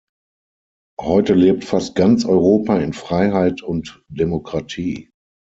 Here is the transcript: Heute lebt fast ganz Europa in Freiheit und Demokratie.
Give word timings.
Heute 0.99 1.35
lebt 1.35 1.63
fast 1.63 1.93
ganz 1.93 2.25
Europa 2.25 2.79
in 2.79 2.93
Freiheit 2.93 3.61
und 3.61 4.01
Demokratie. 4.09 5.11